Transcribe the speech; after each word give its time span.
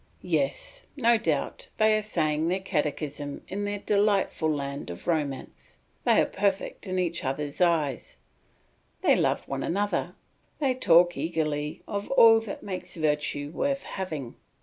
Yes, 0.23 0.87
no 0.97 1.19
doubt 1.19 1.67
they 1.77 1.95
are 1.95 2.01
saying 2.01 2.47
their 2.47 2.59
catechism 2.59 3.43
in 3.47 3.65
their 3.65 3.77
delightful 3.77 4.49
land 4.51 4.89
of 4.89 5.05
romance; 5.05 5.77
they 6.05 6.19
are 6.19 6.25
perfect 6.25 6.87
in 6.87 6.97
each 6.97 7.23
other's 7.23 7.61
eyes; 7.61 8.17
they 9.03 9.15
love 9.15 9.47
one 9.47 9.61
another, 9.61 10.15
they 10.57 10.73
talk 10.73 11.15
eagerly 11.17 11.83
of 11.87 12.09
all 12.13 12.39
that 12.39 12.63
makes 12.63 12.95
virtue 12.95 13.51
worth 13.53 13.83
having. 13.83 14.33